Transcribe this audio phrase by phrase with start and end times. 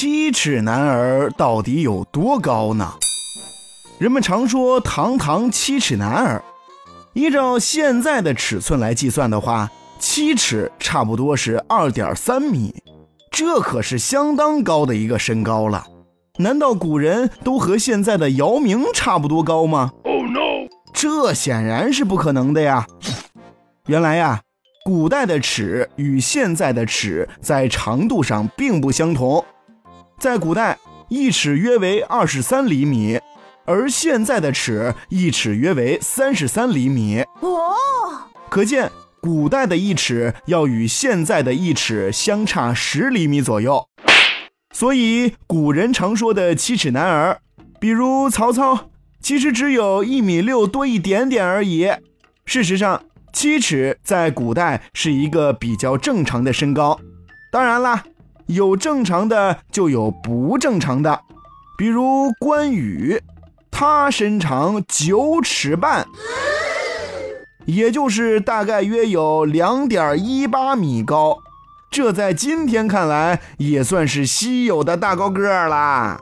[0.00, 2.94] 七尺男儿到底有多高呢？
[3.98, 6.42] 人们常说“堂堂七尺男儿”，
[7.12, 12.74] 依照现在的尺寸来计算的话，七尺差不多是二点三米，
[13.30, 15.84] 这可是相当高的一个身高了。
[16.38, 20.66] 难道古人都和现在的姚明差不多高吗？Oh no！
[20.94, 22.86] 这显然是不可能的呀。
[23.84, 24.40] 原来呀。
[24.82, 29.44] 古代的尺与现在的尺在长度上并不相同，
[30.20, 33.18] 在古代一尺约为二十三厘米，
[33.64, 37.22] 而现在的尺一尺约为三十三厘米。
[37.40, 37.72] 哦，
[38.50, 43.88] 可见古代的一尺要与现在的一尺相差十厘米左右。
[44.74, 47.40] 所以古人常说的七尺男儿，
[47.80, 48.90] 比如曹操，
[49.22, 51.90] 其实只有一米六多一点点而已。
[52.44, 53.02] 事实上。
[53.32, 56.98] 七尺在古代是一个比较正常的身高，
[57.52, 58.02] 当然啦，
[58.50, 61.20] 有正常的就有不正常的，
[61.78, 63.22] 比如关羽，
[63.70, 66.04] 他身长九尺半，
[67.64, 71.38] 也就是大概约有两点一八米高，
[71.92, 76.18] 这在今天看来也算是稀有的大高个儿啦。